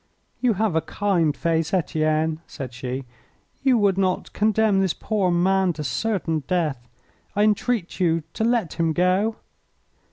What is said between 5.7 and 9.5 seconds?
to certain death. I entreat you to let him go."